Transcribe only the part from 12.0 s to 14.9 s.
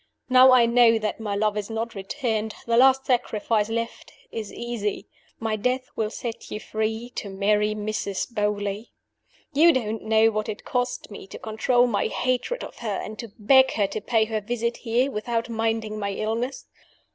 hatred of her, and to beg her to pay her visit